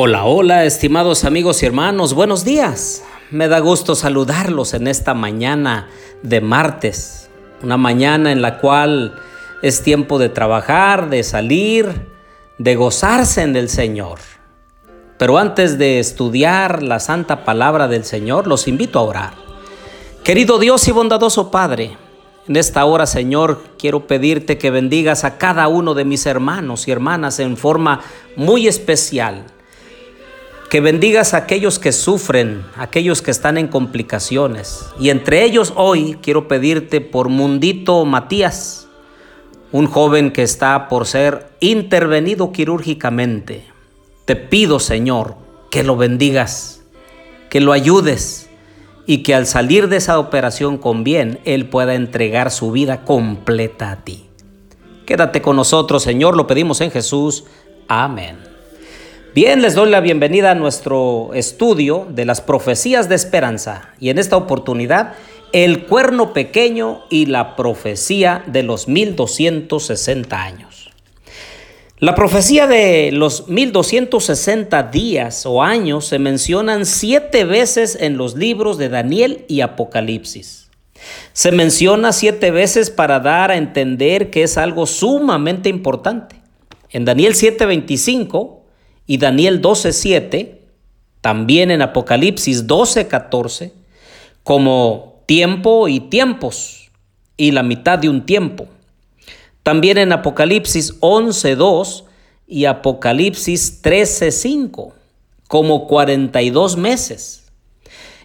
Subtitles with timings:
[0.00, 3.02] Hola, hola, estimados amigos y hermanos, buenos días.
[3.32, 5.88] Me da gusto saludarlos en esta mañana
[6.22, 7.28] de martes,
[7.64, 9.18] una mañana en la cual
[9.60, 12.06] es tiempo de trabajar, de salir,
[12.58, 14.20] de gozarse en el Señor.
[15.18, 19.34] Pero antes de estudiar la santa palabra del Señor, los invito a orar.
[20.24, 21.96] Querido Dios y bondadoso Padre,
[22.46, 26.92] en esta hora, Señor, quiero pedirte que bendigas a cada uno de mis hermanos y
[26.92, 28.00] hermanas en forma
[28.36, 29.44] muy especial
[30.68, 34.84] que bendigas a aquellos que sufren, aquellos que están en complicaciones.
[35.00, 38.86] Y entre ellos hoy quiero pedirte por Mundito Matías,
[39.72, 43.77] un joven que está por ser intervenido quirúrgicamente.
[44.28, 45.36] Te pido, Señor,
[45.70, 46.82] que lo bendigas,
[47.48, 48.50] que lo ayudes
[49.06, 53.90] y que al salir de esa operación con bien, Él pueda entregar su vida completa
[53.90, 54.26] a ti.
[55.06, 57.44] Quédate con nosotros, Señor, lo pedimos en Jesús.
[57.88, 58.36] Amén.
[59.34, 64.18] Bien, les doy la bienvenida a nuestro estudio de las profecías de esperanza y en
[64.18, 65.14] esta oportunidad
[65.52, 70.67] el cuerno pequeño y la profecía de los 1260 años.
[72.00, 78.78] La profecía de los 1260 días o años se mencionan siete veces en los libros
[78.78, 80.70] de Daniel y Apocalipsis.
[81.32, 86.36] Se menciona siete veces para dar a entender que es algo sumamente importante.
[86.90, 88.60] En Daniel 7:25
[89.08, 90.60] y Daniel 12:7,
[91.20, 93.72] también en Apocalipsis 12:14,
[94.44, 96.90] como tiempo y tiempos
[97.36, 98.68] y la mitad de un tiempo.
[99.68, 102.04] También en Apocalipsis 11:2
[102.46, 104.94] y Apocalipsis 13:5,
[105.46, 107.52] como 42 meses.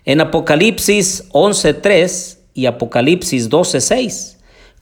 [0.05, 4.37] En Apocalipsis 11:3 y Apocalipsis 12:6,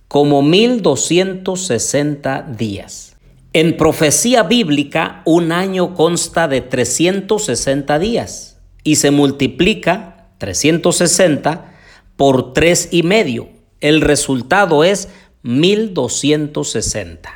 [0.08, 3.16] como 1260 días.
[3.54, 11.74] En profecía bíblica, un año consta de 360 días y se multiplica 360
[12.16, 13.50] por tres y medio.
[13.80, 15.10] El resultado es
[15.44, 17.32] 1260.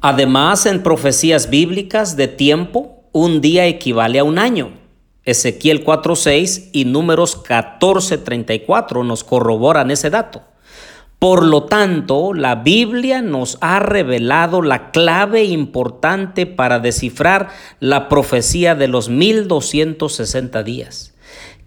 [0.00, 4.72] Además, en profecías bíblicas de tiempo, un día equivale a un año.
[5.24, 10.42] Ezequiel 4.6 y números 14.34 nos corroboran ese dato.
[11.18, 18.74] Por lo tanto, la Biblia nos ha revelado la clave importante para descifrar la profecía
[18.74, 21.12] de los 1260 días.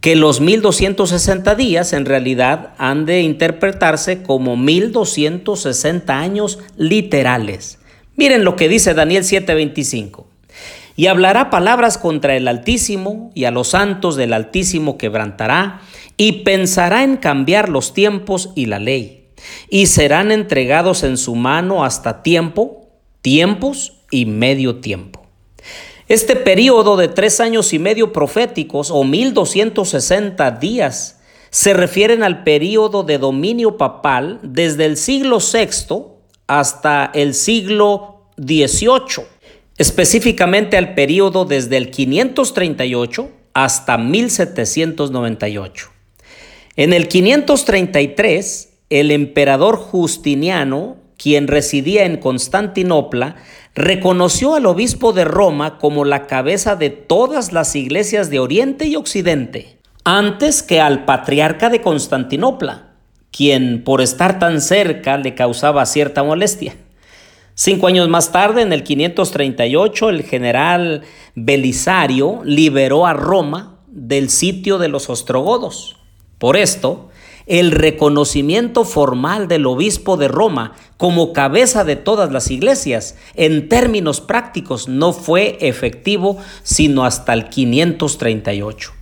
[0.03, 7.79] Que los 1260 días en realidad han de interpretarse como 1260 años literales.
[8.17, 10.25] Miren lo que dice Daniel 7:25.
[10.97, 15.79] Y hablará palabras contra el Altísimo y a los santos del Altísimo quebrantará
[16.17, 19.23] y pensará en cambiar los tiempos y la ley
[19.69, 22.89] y serán entregados en su mano hasta tiempo,
[23.21, 25.22] tiempos y medio tiempo.
[26.13, 31.19] Este periodo de tres años y medio proféticos o 1260 días
[31.49, 36.03] se refieren al periodo de dominio papal desde el siglo VI
[36.45, 39.25] hasta el siglo XVIII,
[39.79, 45.89] específicamente al periodo desde el 538 hasta 1798.
[46.75, 53.37] En el 533 el emperador Justiniano, quien residía en Constantinopla,
[53.75, 58.95] reconoció al obispo de Roma como la cabeza de todas las iglesias de Oriente y
[58.95, 62.91] Occidente, antes que al patriarca de Constantinopla,
[63.31, 66.75] quien por estar tan cerca le causaba cierta molestia.
[67.55, 71.01] Cinco años más tarde, en el 538, el general
[71.35, 75.97] Belisario liberó a Roma del sitio de los ostrogodos.
[76.39, 77.09] Por esto,
[77.45, 84.21] el reconocimiento formal del obispo de Roma como cabeza de todas las iglesias en términos
[84.21, 88.93] prácticos no fue efectivo sino hasta el 538.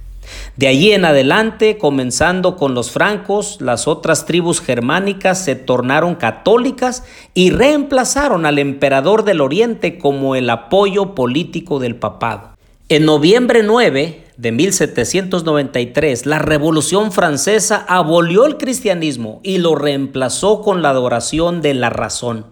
[0.56, 7.04] De allí en adelante, comenzando con los francos, las otras tribus germánicas se tornaron católicas
[7.34, 12.52] y reemplazaron al emperador del Oriente como el apoyo político del papado.
[12.90, 20.82] En noviembre 9 de 1793, la Revolución Francesa abolió el cristianismo y lo reemplazó con
[20.82, 22.48] la adoración de la razón.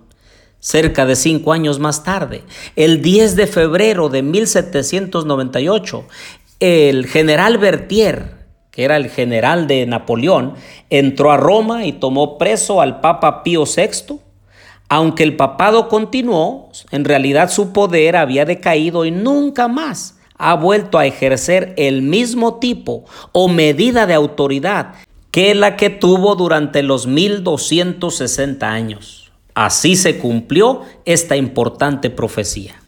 [0.60, 2.44] Cerca de cinco años más tarde,
[2.76, 6.06] el 10 de febrero de 1798,
[6.60, 8.36] el general Berthier,
[8.70, 10.54] que era el general de Napoleón,
[10.92, 14.20] entró a Roma y tomó preso al Papa Pío VI.
[14.90, 20.98] Aunque el papado continuó, en realidad su poder había decaído y nunca más ha vuelto
[20.98, 24.96] a ejercer el mismo tipo o medida de autoridad
[25.30, 29.32] que la que tuvo durante los 1260 años.
[29.54, 32.82] Así se cumplió esta importante profecía.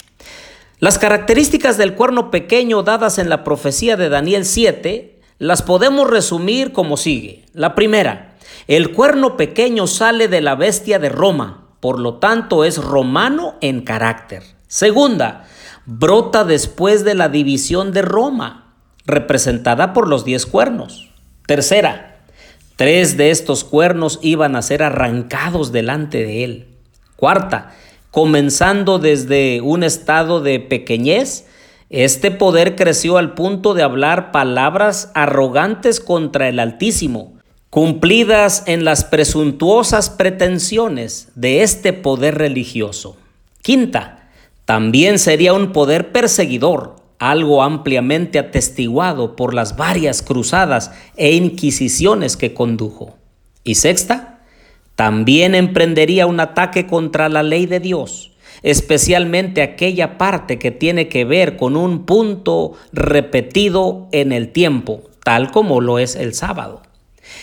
[0.79, 6.71] Las características del cuerno pequeño dadas en la profecía de Daniel 7 las podemos resumir
[6.71, 7.45] como sigue.
[7.53, 8.37] La primera,
[8.67, 13.81] el cuerno pequeño sale de la bestia de Roma, por lo tanto es romano en
[13.81, 14.43] carácter.
[14.71, 15.43] Segunda,
[15.85, 18.73] brota después de la división de Roma,
[19.05, 21.09] representada por los diez cuernos.
[21.45, 22.21] Tercera,
[22.77, 26.67] tres de estos cuernos iban a ser arrancados delante de él.
[27.17, 27.73] Cuarta,
[28.11, 31.47] comenzando desde un estado de pequeñez,
[31.89, 37.33] este poder creció al punto de hablar palabras arrogantes contra el Altísimo,
[37.69, 43.17] cumplidas en las presuntuosas pretensiones de este poder religioso.
[43.61, 44.20] Quinta,
[44.71, 52.53] también sería un poder perseguidor, algo ampliamente atestiguado por las varias cruzadas e inquisiciones que
[52.53, 53.17] condujo.
[53.65, 54.39] Y sexta,
[54.95, 58.31] también emprendería un ataque contra la ley de Dios,
[58.63, 65.51] especialmente aquella parte que tiene que ver con un punto repetido en el tiempo, tal
[65.51, 66.81] como lo es el sábado.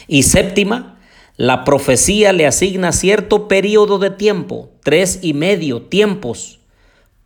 [0.07, 0.99] Y séptima,
[1.37, 6.58] la profecía le asigna cierto periodo de tiempo, tres y medio tiempos,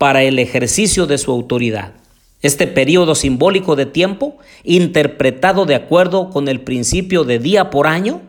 [0.03, 1.93] para el ejercicio de su autoridad.
[2.41, 8.21] Este periodo simbólico de tiempo, interpretado de acuerdo con el principio de día por año,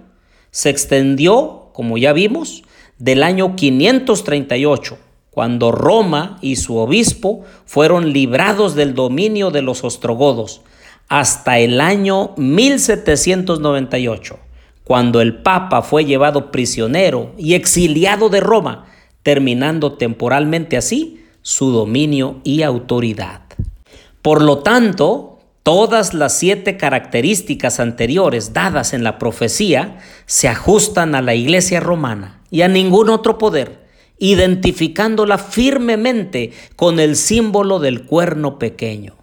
[0.52, 2.62] se extendió, como ya vimos,
[3.00, 5.00] del año 538
[5.31, 10.62] cuando Roma y su obispo fueron librados del dominio de los ostrogodos,
[11.08, 14.38] hasta el año 1798,
[14.84, 18.86] cuando el Papa fue llevado prisionero y exiliado de Roma,
[19.24, 23.42] terminando temporalmente así su dominio y autoridad.
[24.24, 31.22] Por lo tanto, todas las siete características anteriores dadas en la profecía se ajustan a
[31.22, 33.84] la Iglesia romana y a ningún otro poder
[34.19, 39.16] identificándola firmemente con el símbolo del cuerno pequeño.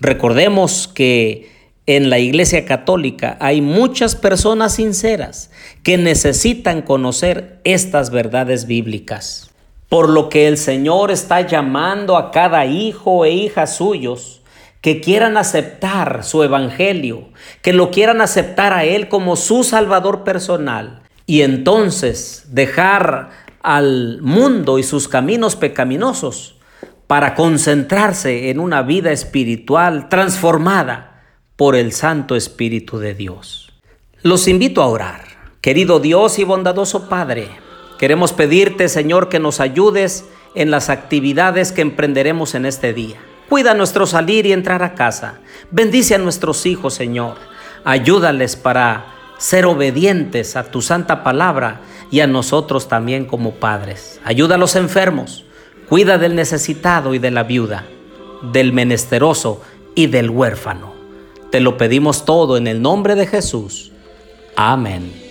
[0.00, 1.52] Recordemos que
[1.86, 5.50] en la Iglesia Católica hay muchas personas sinceras
[5.84, 9.53] que necesitan conocer estas verdades bíblicas.
[9.94, 14.42] Por lo que el Señor está llamando a cada hijo e hija suyos
[14.80, 17.28] que quieran aceptar su evangelio,
[17.62, 23.30] que lo quieran aceptar a Él como su Salvador personal y entonces dejar
[23.62, 26.56] al mundo y sus caminos pecaminosos
[27.06, 31.22] para concentrarse en una vida espiritual transformada
[31.54, 33.72] por el Santo Espíritu de Dios.
[34.22, 35.20] Los invito a orar.
[35.60, 37.48] Querido Dios y bondadoso Padre,
[38.04, 43.16] queremos pedirte, Señor, que nos ayudes en las actividades que emprenderemos en este día.
[43.48, 45.38] Cuida nuestro salir y entrar a casa.
[45.70, 47.36] Bendice a nuestros hijos, Señor.
[47.82, 49.06] Ayúdales para
[49.38, 51.80] ser obedientes a tu santa palabra
[52.10, 54.20] y a nosotros también como padres.
[54.22, 55.46] Ayuda a los enfermos,
[55.88, 57.86] cuida del necesitado y de la viuda,
[58.52, 59.62] del menesteroso
[59.94, 60.92] y del huérfano.
[61.50, 63.92] Te lo pedimos todo en el nombre de Jesús.
[64.56, 65.23] Amén.